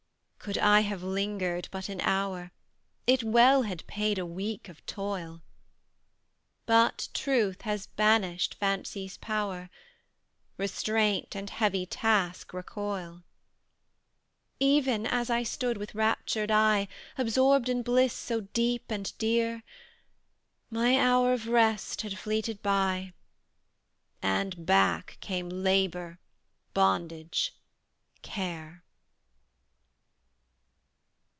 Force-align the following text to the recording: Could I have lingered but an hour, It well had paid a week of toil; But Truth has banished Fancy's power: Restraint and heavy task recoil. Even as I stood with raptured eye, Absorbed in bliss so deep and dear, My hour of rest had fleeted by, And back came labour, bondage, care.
Could 0.43 0.57
I 0.57 0.79
have 0.79 1.03
lingered 1.03 1.67
but 1.69 1.87
an 1.87 2.01
hour, 2.01 2.51
It 3.05 3.23
well 3.23 3.61
had 3.61 3.85
paid 3.85 4.17
a 4.17 4.25
week 4.25 4.69
of 4.69 4.83
toil; 4.87 5.43
But 6.65 7.09
Truth 7.13 7.61
has 7.61 7.85
banished 7.85 8.55
Fancy's 8.55 9.17
power: 9.17 9.69
Restraint 10.57 11.35
and 11.35 11.47
heavy 11.47 11.85
task 11.85 12.53
recoil. 12.53 13.21
Even 14.59 15.05
as 15.05 15.29
I 15.29 15.43
stood 15.43 15.77
with 15.77 15.93
raptured 15.93 16.49
eye, 16.49 16.87
Absorbed 17.19 17.69
in 17.69 17.83
bliss 17.83 18.13
so 18.13 18.39
deep 18.41 18.89
and 18.89 19.15
dear, 19.19 19.61
My 20.71 20.97
hour 20.97 21.33
of 21.33 21.45
rest 21.45 22.01
had 22.01 22.17
fleeted 22.17 22.63
by, 22.63 23.13
And 24.23 24.65
back 24.65 25.19
came 25.21 25.49
labour, 25.49 26.17
bondage, 26.73 27.53
care. 28.23 28.83